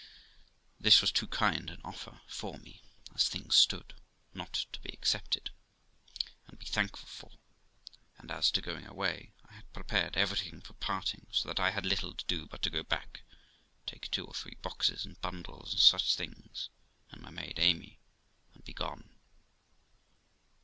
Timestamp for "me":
2.57-2.81